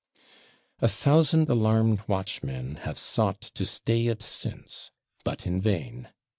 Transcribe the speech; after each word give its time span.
"A 0.79 0.87
thousand 0.87 1.47
alarmed 1.47 2.01
watchmen 2.07 2.77
have 2.77 2.97
sought 2.97 3.39
to 3.39 3.67
stay 3.67 4.07
it 4.07 4.23
since, 4.23 4.89
but 5.23 5.45
in 5.45 5.61
vain. 5.61 6.07